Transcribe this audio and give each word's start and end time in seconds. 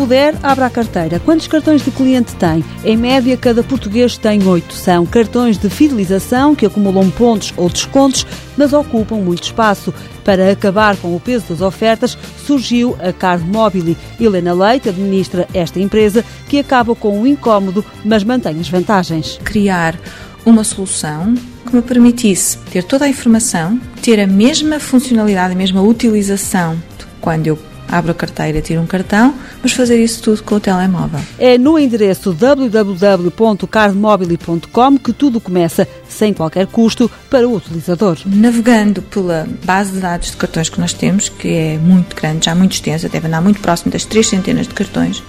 puder, 0.00 0.34
abra 0.42 0.64
a 0.64 0.70
carteira. 0.70 1.20
Quantos 1.20 1.46
cartões 1.46 1.84
de 1.84 1.90
cliente 1.90 2.34
tem? 2.36 2.64
Em 2.82 2.96
média, 2.96 3.36
cada 3.36 3.62
português 3.62 4.16
tem 4.16 4.42
oito. 4.48 4.72
São 4.72 5.04
cartões 5.04 5.58
de 5.58 5.68
fidelização 5.68 6.54
que 6.54 6.64
acumulam 6.64 7.10
pontos 7.10 7.52
ou 7.54 7.68
descontos, 7.68 8.26
mas 8.56 8.72
ocupam 8.72 9.16
muito 9.16 9.42
espaço. 9.42 9.92
Para 10.24 10.50
acabar 10.50 10.96
com 10.96 11.14
o 11.14 11.20
peso 11.20 11.44
das 11.50 11.60
ofertas, 11.60 12.16
surgiu 12.46 12.96
a 12.98 13.12
Card 13.12 13.44
Mobile. 13.44 13.94
Helena 14.18 14.54
Leite 14.54 14.88
administra 14.88 15.46
esta 15.52 15.78
empresa, 15.78 16.24
que 16.48 16.58
acaba 16.58 16.94
com 16.94 17.20
o 17.20 17.26
incómodo, 17.26 17.84
mas 18.02 18.24
mantém 18.24 18.58
as 18.58 18.70
vantagens. 18.70 19.38
Criar 19.44 20.00
uma 20.46 20.64
solução 20.64 21.34
que 21.66 21.76
me 21.76 21.82
permitisse 21.82 22.56
ter 22.72 22.84
toda 22.84 23.04
a 23.04 23.08
informação, 23.08 23.78
ter 24.00 24.18
a 24.18 24.26
mesma 24.26 24.80
funcionalidade, 24.80 25.52
a 25.52 25.58
mesma 25.58 25.82
utilização 25.82 26.78
quando 27.20 27.48
eu 27.48 27.69
abro 27.90 28.12
a 28.12 28.14
carteira, 28.14 28.60
tiro 28.60 28.80
um 28.80 28.86
cartão, 28.86 29.34
mas 29.62 29.72
fazer 29.72 30.00
isso 30.02 30.22
tudo 30.22 30.42
com 30.42 30.54
o 30.54 30.60
telemóvel. 30.60 31.20
É 31.38 31.58
no 31.58 31.78
endereço 31.78 32.32
www.cardmobile.com 32.32 34.98
que 34.98 35.12
tudo 35.12 35.38
começa 35.40 35.86
sem 36.08 36.32
qualquer 36.32 36.66
custo 36.66 37.10
para 37.28 37.46
o 37.48 37.56
utilizador. 37.56 38.16
Navegando 38.26 39.02
pela 39.02 39.46
base 39.64 39.90
de 39.92 39.98
dados 39.98 40.30
de 40.30 40.36
cartões 40.36 40.68
que 40.68 40.78
nós 40.80 40.92
temos, 40.92 41.28
que 41.28 41.48
é 41.48 41.76
muito 41.78 42.14
grande, 42.16 42.46
já 42.46 42.54
muito 42.54 42.72
extensa, 42.72 43.08
deve 43.08 43.26
andar 43.26 43.40
muito 43.40 43.60
próximo 43.60 43.90
das 43.90 44.04
três 44.04 44.28
centenas 44.28 44.68
de 44.68 44.74
cartões, 44.74 45.22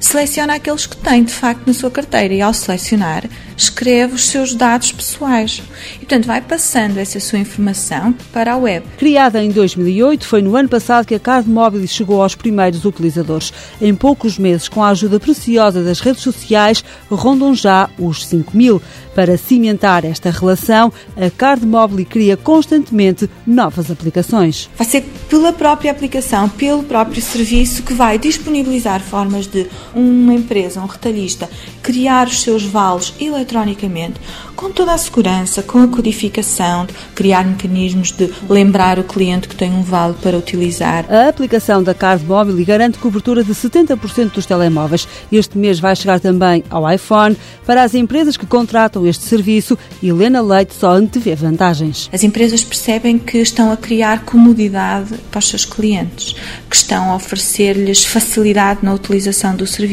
seleciona 0.00 0.54
aqueles 0.54 0.86
que 0.86 0.96
tem 0.96 1.24
de 1.24 1.32
facto 1.32 1.66
na 1.66 1.74
sua 1.74 1.90
carteira 1.90 2.34
e 2.34 2.42
ao 2.42 2.54
selecionar 2.54 3.24
escreve 3.56 4.14
os 4.14 4.26
seus 4.26 4.54
dados 4.54 4.92
pessoais. 4.92 5.62
E, 5.94 5.98
portanto, 6.00 6.26
vai 6.26 6.40
passando 6.40 6.98
essa 6.98 7.18
sua 7.18 7.38
informação 7.38 8.14
para 8.32 8.52
a 8.52 8.56
web. 8.56 8.86
Criada 8.98 9.42
em 9.42 9.50
2008, 9.50 10.26
foi 10.26 10.42
no 10.42 10.54
ano 10.56 10.68
passado 10.68 11.06
que 11.06 11.14
a 11.14 11.18
Card 11.18 11.48
Mobile 11.48 11.88
chegou 11.88 12.22
aos 12.22 12.34
primeiros 12.34 12.84
utilizadores. 12.84 13.52
Em 13.80 13.94
poucos 13.94 14.38
meses, 14.38 14.68
com 14.68 14.82
a 14.82 14.90
ajuda 14.90 15.18
preciosa 15.18 15.82
das 15.82 16.00
redes 16.00 16.22
sociais, 16.22 16.84
rondam 17.10 17.54
já 17.54 17.88
os 17.98 18.26
5 18.26 18.56
mil. 18.56 18.82
Para 19.14 19.38
cimentar 19.38 20.04
esta 20.04 20.30
relação, 20.30 20.92
a 21.16 21.30
Card 21.30 21.64
Mobile 21.64 22.04
cria 22.04 22.36
constantemente 22.36 23.30
novas 23.46 23.90
aplicações. 23.90 24.68
Vai 24.76 24.86
ser 24.86 25.02
pela 25.30 25.52
própria 25.52 25.90
aplicação, 25.90 26.48
pelo 26.50 26.82
próprio 26.82 27.22
serviço, 27.22 27.82
que 27.82 27.94
vai 27.94 28.18
disponibilizar 28.18 29.00
formas 29.00 29.46
de 29.46 29.66
uma 29.94 30.34
empresa, 30.34 30.80
um 30.80 30.86
retalhista, 30.86 31.48
criar 31.82 32.26
os 32.26 32.42
seus 32.42 32.62
vales 32.64 33.14
eletronicamente, 33.20 34.20
com 34.54 34.70
toda 34.70 34.92
a 34.92 34.98
segurança, 34.98 35.62
com 35.62 35.78
a 35.82 35.88
codificação, 35.88 36.86
criar 37.14 37.44
mecanismos 37.44 38.10
de 38.10 38.32
lembrar 38.48 38.98
o 38.98 39.04
cliente 39.04 39.48
que 39.48 39.54
tem 39.54 39.72
um 39.72 39.82
vale 39.82 40.14
para 40.22 40.36
utilizar. 40.36 41.04
A 41.12 41.28
aplicação 41.28 41.82
da 41.82 41.94
Card 41.94 42.24
Mobile 42.24 42.64
garante 42.64 42.98
cobertura 42.98 43.44
de 43.44 43.52
70% 43.52 44.32
dos 44.32 44.46
telemóveis. 44.46 45.06
Este 45.30 45.58
mês 45.58 45.78
vai 45.78 45.94
chegar 45.94 46.20
também 46.20 46.64
ao 46.70 46.90
iPhone. 46.90 47.36
Para 47.64 47.82
as 47.82 47.94
empresas 47.94 48.36
que 48.36 48.46
contratam 48.46 49.06
este 49.06 49.24
serviço, 49.24 49.78
Helena 50.02 50.40
Leite 50.40 50.74
só 50.74 50.92
antevê 50.92 51.34
vantagens. 51.34 52.08
As 52.12 52.24
empresas 52.24 52.64
percebem 52.64 53.18
que 53.18 53.38
estão 53.38 53.70
a 53.70 53.76
criar 53.76 54.24
comodidade 54.24 55.14
para 55.30 55.38
os 55.38 55.48
seus 55.48 55.64
clientes, 55.64 56.34
que 56.68 56.76
estão 56.76 57.10
a 57.10 57.16
oferecer-lhes 57.16 58.04
facilidade 58.04 58.80
na 58.82 58.94
utilização 58.94 59.54
do 59.54 59.66
serviço 59.66 59.85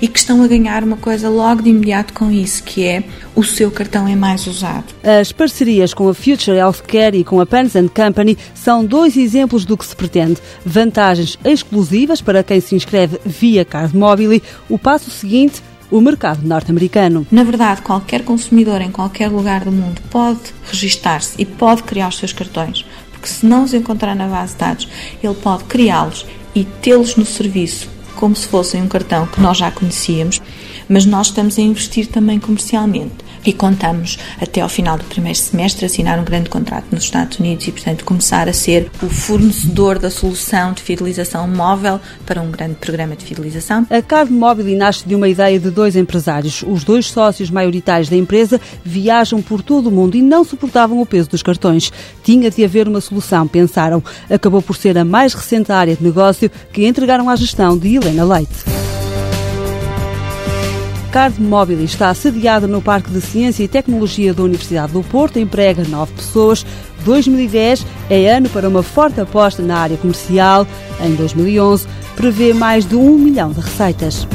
e 0.00 0.08
que 0.08 0.18
estão 0.18 0.42
a 0.42 0.46
ganhar 0.46 0.82
uma 0.82 0.96
coisa 0.96 1.28
logo 1.28 1.62
de 1.62 1.70
imediato 1.70 2.12
com 2.12 2.30
isso, 2.30 2.62
que 2.62 2.84
é 2.84 3.02
o 3.34 3.42
seu 3.42 3.70
cartão 3.70 4.06
é 4.06 4.14
mais 4.14 4.46
usado. 4.46 4.84
As 5.02 5.32
parcerias 5.32 5.92
com 5.92 6.08
a 6.08 6.14
Future 6.14 6.56
Healthcare 6.56 7.16
e 7.16 7.24
com 7.24 7.40
a 7.40 7.46
Pens 7.46 7.72
Company 7.94 8.38
são 8.54 8.84
dois 8.84 9.16
exemplos 9.16 9.64
do 9.64 9.76
que 9.76 9.84
se 9.84 9.96
pretende. 9.96 10.40
Vantagens 10.64 11.38
exclusivas 11.44 12.20
para 12.20 12.42
quem 12.42 12.60
se 12.60 12.74
inscreve 12.74 13.18
via 13.24 13.64
Card 13.64 13.96
Mobile. 13.96 14.42
O 14.68 14.78
passo 14.78 15.10
seguinte 15.10 15.62
o 15.90 16.00
mercado 16.00 16.46
norte-americano. 16.46 17.26
Na 17.30 17.44
verdade, 17.44 17.82
qualquer 17.82 18.22
consumidor 18.24 18.80
em 18.80 18.90
qualquer 18.90 19.28
lugar 19.28 19.64
do 19.64 19.70
mundo 19.70 20.00
pode 20.10 20.40
registar-se 20.64 21.34
e 21.38 21.44
pode 21.44 21.82
criar 21.84 22.08
os 22.08 22.18
seus 22.18 22.32
cartões, 22.32 22.84
porque 23.12 23.28
se 23.28 23.46
não 23.46 23.64
os 23.64 23.74
encontrar 23.74 24.16
na 24.16 24.26
base 24.26 24.54
de 24.54 24.58
dados, 24.58 24.88
ele 25.22 25.34
pode 25.34 25.64
criá-los 25.64 26.26
e 26.54 26.64
tê-los 26.64 27.16
no 27.16 27.24
serviço 27.24 27.93
como 28.14 28.34
se 28.34 28.46
fossem 28.46 28.82
um 28.82 28.88
cartão 28.88 29.26
que 29.26 29.40
nós 29.40 29.58
já 29.58 29.70
conhecíamos, 29.70 30.40
mas 30.88 31.04
nós 31.04 31.28
estamos 31.28 31.58
a 31.58 31.62
investir 31.62 32.06
também 32.06 32.38
comercialmente 32.38 33.24
e 33.46 33.52
contamos 33.52 34.18
até 34.40 34.60
ao 34.60 34.68
final 34.68 34.96
do 34.96 35.04
primeiro 35.04 35.38
semestre 35.38 35.84
assinar 35.84 36.18
um 36.18 36.24
grande 36.24 36.48
contrato 36.48 36.86
nos 36.90 37.04
Estados 37.04 37.38
Unidos 37.38 37.66
e, 37.66 37.72
portanto, 37.72 38.04
começar 38.04 38.48
a 38.48 38.52
ser 38.52 38.90
o 39.02 39.08
fornecedor 39.08 39.98
da 39.98 40.10
solução 40.10 40.72
de 40.72 40.82
fidelização 40.82 41.46
móvel 41.46 42.00
para 42.24 42.40
um 42.40 42.50
grande 42.50 42.74
programa 42.76 43.14
de 43.14 43.24
fidelização. 43.24 43.86
A 43.90 44.00
Card 44.00 44.32
Mobile 44.32 44.74
nasce 44.74 45.06
de 45.06 45.14
uma 45.14 45.28
ideia 45.28 45.58
de 45.58 45.70
dois 45.70 45.96
empresários. 45.96 46.64
Os 46.66 46.84
dois 46.84 47.06
sócios 47.06 47.50
maioritários 47.50 48.08
da 48.08 48.16
empresa 48.16 48.60
viajam 48.84 49.42
por 49.42 49.62
todo 49.62 49.88
o 49.88 49.92
mundo 49.92 50.16
e 50.16 50.22
não 50.22 50.44
suportavam 50.44 51.00
o 51.00 51.06
peso 51.06 51.28
dos 51.28 51.42
cartões. 51.42 51.92
Tinha 52.22 52.50
de 52.50 52.64
haver 52.64 52.88
uma 52.88 53.00
solução, 53.00 53.46
pensaram. 53.46 54.02
Acabou 54.30 54.62
por 54.62 54.76
ser 54.76 54.96
a 54.96 55.04
mais 55.04 55.34
recente 55.34 55.70
área 55.70 55.94
de 55.94 56.02
negócio 56.02 56.50
que 56.72 56.86
entregaram 56.86 57.28
à 57.28 57.36
gestão 57.36 57.76
de 57.76 57.88
Helena 58.04 58.24
Leite. 58.24 58.52
Card 61.10 61.40
Mobile 61.40 61.84
está 61.84 62.12
sediada 62.12 62.66
no 62.66 62.82
Parque 62.82 63.10
de 63.10 63.20
Ciência 63.20 63.62
e 63.62 63.68
Tecnologia 63.68 64.34
da 64.34 64.42
Universidade 64.42 64.92
do 64.92 65.02
Porto, 65.02 65.38
emprega 65.38 65.84
nove 65.84 66.12
pessoas. 66.12 66.66
2010 67.02 67.86
é 68.10 68.28
ano 68.28 68.50
para 68.50 68.68
uma 68.68 68.82
forte 68.82 69.20
aposta 69.20 69.62
na 69.62 69.78
área 69.78 69.96
comercial. 69.96 70.66
Em 71.00 71.14
2011, 71.14 71.86
prevê 72.14 72.52
mais 72.52 72.84
de 72.84 72.94
um 72.94 73.16
milhão 73.16 73.52
de 73.52 73.60
receitas. 73.60 74.26